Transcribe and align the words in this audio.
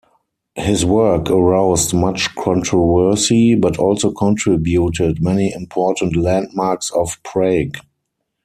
His 0.55 0.83
work 0.83 1.29
aroused 1.29 1.93
much 1.93 2.33
controversy, 2.33 3.53
but 3.53 3.77
also 3.77 4.09
contributed 4.09 5.21
many 5.21 5.53
important 5.53 6.15
landmarks 6.15 6.89
of 6.89 7.17
Prague. 7.23 7.77